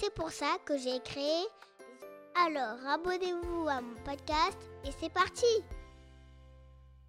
C'est 0.00 0.14
pour 0.14 0.30
ça 0.30 0.58
que 0.64 0.78
j'ai 0.78 1.00
créé. 1.00 1.44
Alors, 2.46 2.78
abonnez-vous 2.86 3.68
à 3.68 3.80
mon 3.80 3.96
podcast 4.04 4.56
et 4.84 4.90
c'est 5.00 5.12
parti. 5.12 5.44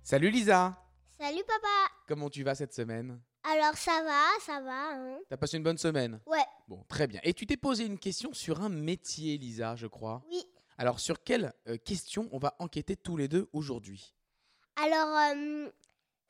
Salut 0.02 0.32
Lisa 0.32 0.76
Salut 1.20 1.44
papa. 1.46 1.94
Comment 2.08 2.32
tu 2.32 2.44
vas 2.44 2.56
cette 2.56 2.74
semaine? 2.74 3.22
Alors 3.44 3.76
ça 3.78 4.02
va, 4.04 4.24
ça 4.44 4.60
va. 4.62 4.96
Hein 4.96 5.20
T'as 5.30 5.38
passé 5.38 5.58
une 5.58 5.64
bonne 5.64 5.78
semaine? 5.78 6.20
Ouais. 6.26 6.44
Bon, 6.68 6.84
très 6.90 7.06
bien. 7.06 7.20
Et 7.24 7.36
tu 7.36 7.46
t'es 7.46 7.58
posé 7.58 7.86
une 7.86 8.00
question 8.00 8.34
sur 8.34 8.60
un 8.62 8.70
métier, 8.70 9.38
Lisa, 9.38 9.76
je 9.76 9.86
crois. 9.86 10.24
Oui. 10.32 10.44
Alors, 10.80 11.00
sur 11.00 11.22
quelle 11.22 11.54
euh, 11.68 11.78
question 11.78 12.28
on 12.32 12.40
va 12.40 12.56
enquêter 12.58 12.96
tous 12.96 13.18
les 13.18 13.28
deux 13.28 13.50
aujourd'hui? 13.54 14.16
Alors, 14.78 15.16
euh, 15.16 15.70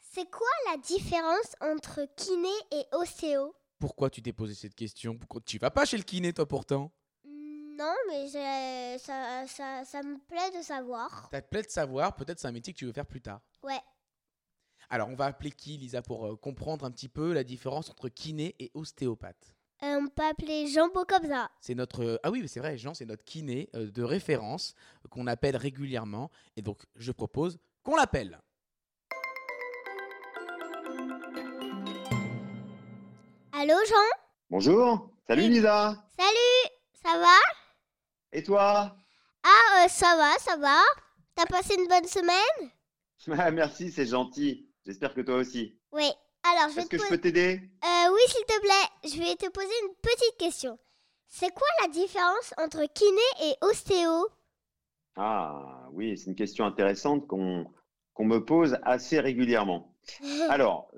c'est 0.02 0.30
quoi 0.30 0.48
la 0.70 0.78
différence 0.78 1.56
entre 1.62 2.02
kiné 2.18 2.50
et 2.72 2.84
ostéo? 2.92 3.56
Pourquoi 3.80 4.10
tu 4.10 4.22
t'es 4.22 4.34
posé 4.34 4.54
cette 4.54 4.76
question? 4.76 5.18
Pourquoi 5.18 5.42
tu 5.46 5.58
vas 5.58 5.72
pas 5.72 5.86
chez 5.86 5.98
le 5.98 6.04
kiné, 6.04 6.34
toi, 6.34 6.46
pourtant? 6.48 6.92
Non, 7.26 7.96
mais 8.10 8.28
ça, 8.28 9.48
ça, 9.48 9.86
ça 9.86 10.04
me 10.04 10.18
plaît 10.28 10.58
de 10.58 10.62
savoir. 10.62 11.30
Ça 11.32 11.42
te 11.42 11.48
plaît 11.48 11.64
de 11.64 11.70
savoir, 11.70 12.14
peut-être 12.16 12.40
c'est 12.40 12.48
un 12.48 12.52
métier 12.52 12.74
que 12.74 12.78
tu 12.78 12.86
veux 12.86 12.92
faire 12.92 13.06
plus 13.06 13.22
tard. 13.22 13.40
Ouais. 13.64 13.80
Alors, 14.90 15.08
on 15.08 15.16
va 15.16 15.26
appeler 15.28 15.52
qui, 15.52 15.78
Lisa, 15.78 16.02
pour 16.02 16.26
euh, 16.26 16.36
comprendre 16.36 16.84
un 16.84 16.92
petit 16.92 17.08
peu 17.08 17.32
la 17.32 17.46
différence 17.46 17.90
entre 17.90 18.10
kiné 18.10 18.56
et 18.60 18.70
ostéopathe? 18.74 19.56
Euh, 19.82 19.98
on 20.02 20.08
peut 20.10 20.24
appeler 20.24 20.68
Jean-Beau 20.68 21.06
comme 21.06 21.28
ça. 21.28 21.50
C'est 21.62 21.76
notre. 21.76 22.04
euh, 22.04 22.18
ah 22.24 22.32
oui, 22.32 22.42
mais 22.42 22.50
c'est 22.50 22.60
vrai, 22.60 22.78
Jean, 22.78 22.94
c'est 22.94 23.06
notre 23.06 23.24
kiné 23.24 23.70
euh, 23.76 23.90
de 23.90 24.04
référence 24.04 24.74
qu'on 25.10 25.28
appelle 25.28 25.56
régulièrement. 25.56 26.30
Et 26.58 26.62
donc, 26.62 26.84
je 26.98 27.14
propose 27.14 27.60
qu'on 27.84 27.96
l'appelle. 27.96 28.42
Allô 33.62 33.76
Jean? 33.90 34.22
Bonjour, 34.50 35.12
salut. 35.28 35.50
Lisa. 35.50 36.02
Salut 36.18 36.72
Ça 37.04 37.20
va? 37.20 37.36
Et 38.32 38.42
toi? 38.42 38.96
Ah, 39.44 39.84
euh, 39.84 39.88
ça 39.90 40.16
va, 40.16 40.34
ça 40.40 40.56
va. 40.56 40.78
T'as 41.36 41.46
passé 41.46 41.76
une 41.78 41.90
bonne 41.90 42.08
semaine? 42.08 42.72
Ah, 43.38 43.52
Merci, 43.52 43.92
c'est 43.92 44.06
gentil. 44.06 44.70
J'espère 44.86 45.14
que 45.14 45.20
toi 45.20 45.36
aussi. 45.36 45.78
Oui. 45.92 46.10
Alors, 46.44 46.70
je 46.70 46.76
vais 46.76 46.82
Est-ce 46.84 46.90
que 46.90 46.98
je 47.00 47.10
peux 47.10 47.18
t'aider? 47.18 47.60
Euh, 47.84 48.14
oui, 48.14 48.22
s'il 48.28 48.46
te 48.46 48.62
plaît, 48.62 49.10
je 49.12 49.18
vais 49.22 49.36
te 49.36 49.50
poser 49.50 49.74
une 49.84 49.94
petite 49.96 50.38
question. 50.38 50.80
C'est 51.28 51.54
quoi 51.54 51.68
la 51.82 51.90
différence 51.90 52.54
entre 52.60 52.86
kiné 52.94 53.52
et 53.52 53.56
ostéo? 53.60 54.26
Ah 55.18 55.90
oui, 55.92 56.18
c'est 56.18 56.28
une 56.28 56.36
question 56.38 56.64
intéressante 56.66 57.28
qu'on 57.28 57.70
qu'on 58.14 58.24
me 58.24 58.40
pose 58.46 58.78
assez 58.84 59.20
régulièrement. 59.20 59.94
Alors, 60.50 60.90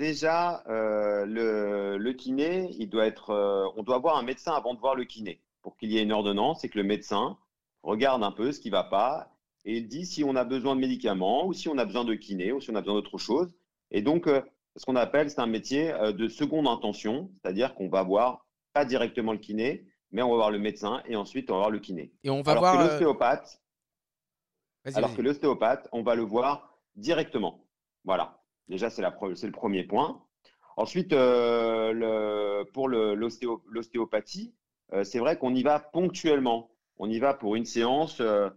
déjà, 0.00 0.64
euh, 0.66 1.26
le, 1.26 1.98
le 1.98 2.12
kiné, 2.14 2.70
il 2.78 2.88
doit 2.88 3.06
être, 3.06 3.30
euh, 3.30 3.68
on 3.76 3.82
doit 3.82 3.98
voir 3.98 4.16
un 4.16 4.22
médecin 4.22 4.52
avant 4.52 4.72
de 4.74 4.80
voir 4.80 4.94
le 4.94 5.04
kiné. 5.04 5.42
Pour 5.60 5.76
qu'il 5.76 5.92
y 5.92 5.98
ait 5.98 6.02
une 6.02 6.10
ordonnance, 6.10 6.62
c'est 6.62 6.70
que 6.70 6.78
le 6.78 6.84
médecin 6.84 7.36
regarde 7.82 8.24
un 8.24 8.32
peu 8.32 8.50
ce 8.50 8.60
qui 8.60 8.68
ne 8.68 8.72
va 8.72 8.84
pas 8.84 9.30
et 9.66 9.76
il 9.76 9.88
dit 9.88 10.06
si 10.06 10.24
on 10.24 10.36
a 10.36 10.44
besoin 10.44 10.74
de 10.74 10.80
médicaments 10.80 11.46
ou 11.46 11.52
si 11.52 11.68
on 11.68 11.76
a 11.76 11.84
besoin 11.84 12.04
de 12.06 12.14
kiné 12.14 12.50
ou 12.50 12.62
si 12.62 12.70
on 12.70 12.74
a 12.76 12.80
besoin 12.80 12.94
d'autre 12.94 13.18
chose. 13.18 13.54
Et 13.90 14.00
donc, 14.00 14.26
euh, 14.26 14.40
ce 14.76 14.86
qu'on 14.86 14.96
appelle, 14.96 15.28
c'est 15.30 15.40
un 15.40 15.46
métier 15.46 15.92
de 15.92 16.28
seconde 16.28 16.66
intention, 16.66 17.30
c'est-à-dire 17.34 17.74
qu'on 17.74 17.88
va 17.88 18.02
voir 18.02 18.46
pas 18.72 18.86
directement 18.86 19.32
le 19.32 19.38
kiné, 19.38 19.84
mais 20.12 20.22
on 20.22 20.30
va 20.30 20.36
voir 20.36 20.50
le 20.50 20.58
médecin 20.58 21.02
et 21.06 21.16
ensuite 21.16 21.50
on 21.50 21.54
va 21.54 21.58
voir 21.60 21.70
le 21.70 21.80
kiné. 21.80 22.10
Et 22.24 22.30
on 22.30 22.40
va 22.40 22.52
Alors 22.52 22.62
voir. 22.62 22.78
que 22.78 22.88
l'ostéopathe, 22.88 23.60
alors 24.94 25.14
que 25.14 25.20
l'ostéopathe, 25.20 25.88
on 25.92 26.02
va 26.02 26.14
le 26.14 26.22
voir 26.22 26.78
directement. 26.96 27.66
Voilà. 28.04 28.39
Déjà, 28.70 28.88
c'est 28.88 29.02
le 29.02 29.50
premier 29.50 29.82
point. 29.82 30.22
Ensuite, 30.76 31.12
euh, 31.12 32.64
pour 32.72 32.88
l'ostéopathie, 32.88 34.54
euh, 34.92 35.02
c'est 35.02 35.18
vrai 35.18 35.36
qu'on 35.36 35.56
y 35.56 35.64
va 35.64 35.80
ponctuellement. 35.80 36.70
On 36.96 37.10
y 37.10 37.18
va 37.18 37.34
pour 37.34 37.56
une 37.56 37.64
séance 37.64 38.20
euh, 38.20 38.48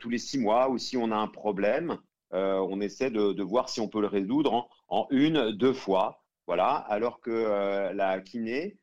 tous 0.00 0.10
les 0.10 0.18
six 0.18 0.38
mois 0.38 0.68
ou 0.70 0.76
si 0.76 0.96
on 0.96 1.12
a 1.12 1.16
un 1.16 1.28
problème, 1.28 1.98
on 2.32 2.80
essaie 2.80 3.10
de, 3.10 3.32
de 3.32 3.42
voir 3.42 3.68
si 3.68 3.80
on 3.80 3.88
peut 3.88 4.00
le 4.00 4.08
résoudre 4.08 4.68
en, 4.88 5.06
une, 5.10 5.52
deux 5.52 5.72
fois. 5.72 6.24
Voilà. 6.48 6.74
Alors 6.74 7.20
que 7.20 7.92
la 7.92 8.20
kiné, 8.20 8.76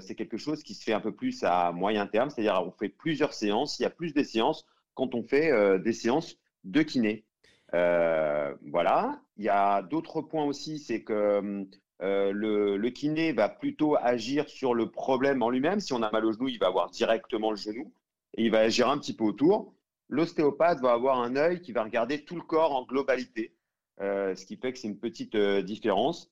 c'est 0.00 0.14
quelque 0.14 0.36
chose 0.36 0.62
qui 0.62 0.74
se 0.74 0.84
fait 0.84 0.92
un 0.92 1.00
peu 1.00 1.12
plus 1.12 1.42
à 1.42 1.72
moyen 1.72 2.06
terme, 2.06 2.30
c'est-à-dire 2.30 2.62
on 2.64 2.70
fait 2.70 2.88
plusieurs 2.88 3.32
séances. 3.32 3.78
Il 3.78 3.82
y 3.82 3.86
a 3.86 3.90
plus 3.90 4.14
des 4.14 4.24
séances 4.24 4.64
quand 4.94 5.14
on 5.14 5.22
fait 5.22 5.78
des 5.80 5.92
séances 5.92 6.36
de 6.64 6.82
kiné. 6.82 7.24
Euh, 7.74 8.54
voilà. 8.70 9.20
Il 9.36 9.44
y 9.44 9.48
a 9.48 9.82
d'autres 9.82 10.22
points 10.22 10.44
aussi, 10.44 10.78
c'est 10.78 11.02
que 11.02 11.66
euh, 12.02 12.32
le, 12.32 12.90
kiné 12.90 13.32
va 13.32 13.48
plutôt 13.48 13.96
agir 13.96 14.48
sur 14.48 14.74
le 14.74 14.90
problème 14.90 15.42
en 15.42 15.50
lui-même. 15.50 15.80
Si 15.80 15.92
on 15.92 16.02
a 16.02 16.10
mal 16.10 16.24
au 16.24 16.32
genou, 16.32 16.48
il 16.48 16.58
va 16.58 16.68
avoir 16.68 16.90
directement 16.90 17.50
le 17.50 17.56
genou 17.56 17.92
et 18.36 18.44
il 18.44 18.50
va 18.50 18.60
agir 18.60 18.88
un 18.88 18.98
petit 18.98 19.14
peu 19.14 19.24
autour. 19.24 19.74
L'ostéopathe 20.08 20.80
va 20.80 20.92
avoir 20.92 21.20
un 21.20 21.34
œil 21.36 21.60
qui 21.60 21.72
va 21.72 21.82
regarder 21.82 22.24
tout 22.24 22.36
le 22.36 22.42
corps 22.42 22.72
en 22.76 22.84
globalité, 22.84 23.54
euh, 24.00 24.34
ce 24.36 24.46
qui 24.46 24.56
fait 24.56 24.72
que 24.72 24.78
c'est 24.78 24.88
une 24.88 24.98
petite 24.98 25.36
différence. 25.36 26.30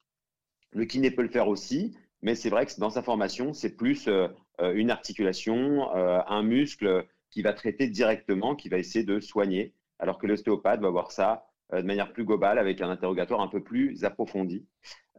Le 0.73 0.85
kiné 0.85 1.11
peut 1.11 1.23
le 1.23 1.29
faire 1.29 1.49
aussi, 1.49 1.97
mais 2.23 2.35
c'est 2.35 2.51
vrai 2.51 2.67
que 2.67 2.79
dans 2.79 2.91
sa 2.91 3.03
formation, 3.03 3.53
c'est 3.53 3.77
plus 3.77 4.09
une 4.61 4.91
articulation, 4.91 5.91
un 5.93 6.43
muscle 6.43 7.07
qui 7.31 7.43
va 7.43 7.53
traiter 7.53 7.89
directement, 7.89 8.55
qui 8.55 8.69
va 8.69 8.79
essayer 8.79 9.05
de 9.05 9.21
soigner, 9.21 9.75
alors 10.03 10.19
que 10.19 10.27
l'ostéopathe 10.27 10.81
va 10.81 10.91
voir 10.91 11.13
ça 11.13 11.47
euh, 11.73 11.81
de 11.81 11.87
manière 11.87 12.13
plus 12.13 12.25
globale 12.25 12.59
avec 12.59 12.81
un 12.81 12.91
interrogatoire 12.91 13.41
un 13.41 13.47
peu 13.47 13.63
plus 13.63 14.05
approfondi. 14.05 14.67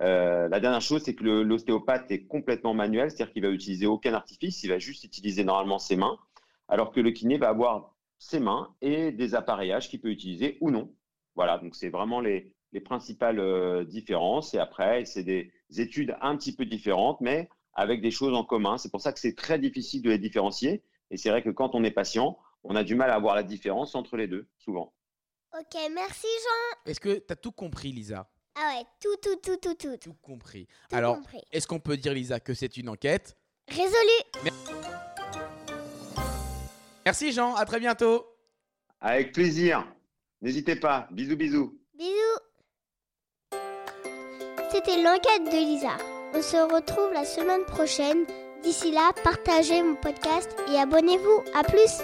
Euh, 0.02 0.50
la 0.50 0.60
dernière 0.60 0.82
chose, 0.82 1.02
c'est 1.04 1.16
que 1.16 1.24
l'ostéopathe 1.24 2.12
est 2.12 2.26
complètement 2.26 2.74
manuel, 2.74 3.10
c'est-à-dire 3.10 3.32
qu'il 3.32 3.44
va 3.44 3.50
utiliser 3.50 3.86
aucun 3.86 4.14
artifice, 4.14 4.62
il 4.64 4.70
va 4.70 4.80
juste 4.80 5.06
utiliser 5.06 5.46
normalement 5.46 5.80
ses 5.80 5.96
mains, 5.96 6.18
alors 6.68 6.92
que 6.92 7.00
le 7.00 7.12
kiné 7.12 7.38
va 7.38 7.48
avoir 7.48 7.96
ses 8.20 8.42
mains 8.42 8.76
et 8.82 9.14
des 9.14 9.36
appareillages 9.36 9.88
qu'il 9.88 10.02
peut 10.02 10.10
utiliser 10.10 10.58
ou 10.60 10.70
non. 10.70 10.94
Voilà, 11.36 11.60
donc 11.60 11.76
c'est 11.76 11.90
vraiment 11.90 12.20
les, 12.20 12.54
les 12.74 12.82
principales 12.82 13.40
euh, 13.40 13.86
différences. 13.86 14.54
Et 14.54 14.60
après, 14.60 15.06
c'est 15.06 15.24
des 15.24 15.52
études 15.78 16.16
un 16.22 16.36
petit 16.36 16.54
peu 16.54 16.66
différentes, 16.66 17.22
mais 17.22 17.48
avec 17.74 18.02
des 18.02 18.12
choses 18.12 18.36
en 18.36 18.44
commun. 18.44 18.78
C'est 18.78 18.92
pour 18.92 19.02
ça 19.02 19.14
que 19.14 19.20
c'est 19.20 19.36
très 19.36 19.60
difficile 19.60 20.02
de 20.02 20.10
les 20.10 20.18
différencier. 20.18 20.84
Et 21.10 21.18
c'est 21.18 21.30
vrai 21.30 21.42
que 21.42 21.50
quand 21.50 21.74
on 21.74 21.84
est 21.84 21.92
patient, 21.92 22.38
on 22.63 22.75
a 22.75 22.84
du 22.84 22.96
mal 22.96 23.09
à 23.12 23.19
voir 23.19 23.35
la 23.35 23.44
différence 23.44 23.96
entre 23.96 24.18
les 24.18 24.28
deux, 24.28 24.47
souvent. 24.57 24.94
Ok, 25.57 25.79
merci 25.94 26.28
Jean. 26.28 26.91
Est-ce 26.91 27.00
que 27.00 27.16
tu 27.19 27.31
as 27.34 27.35
tout 27.35 27.51
compris, 27.51 27.91
Lisa? 27.91 28.28
Ah 28.56 28.75
ouais, 28.75 28.85
tout, 29.00 29.16
tout, 29.22 29.35
tout, 29.38 29.57
tout, 29.57 29.75
tout. 29.75 29.97
Tout 29.97 30.13
compris. 30.22 30.68
Tout 30.90 30.96
Alors, 30.96 31.16
compris. 31.16 31.41
est-ce 31.52 31.68
qu'on 31.68 31.79
peut 31.79 31.97
dire, 31.97 32.13
Lisa, 32.13 32.40
que 32.40 32.53
c'est 32.53 32.78
une 32.78 32.90
enquête? 32.90 33.35
Résolu. 33.68 34.52
Merci, 37.06 37.31
Jean. 37.31 37.56
À 37.56 37.66
très 37.66 37.79
bientôt. 37.79 38.25
Avec 39.02 39.34
plaisir. 39.34 39.85
N'hésitez 40.41 40.75
pas. 40.75 41.07
Bisous, 41.12 41.35
bisous. 41.35 41.79
Bisous. 41.96 42.40
C'était 44.72 45.02
l'enquête 45.02 45.46
de 45.46 45.57
Lisa. 45.57 45.97
On 46.34 46.41
se 46.41 46.57
retrouve 46.73 47.12
la 47.13 47.25
semaine 47.25 47.66
prochaine. 47.66 48.25
D'ici 48.63 48.91
là, 48.91 49.12
partagez 49.23 49.81
mon 49.84 49.96
podcast 49.96 50.50
et 50.72 50.78
abonnez-vous. 50.78 51.44
À 51.53 51.63
plus. 51.63 52.02